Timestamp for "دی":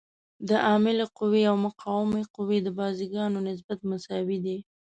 4.45-4.57